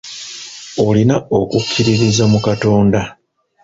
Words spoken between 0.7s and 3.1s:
Olina okukkiririza mu Katonda.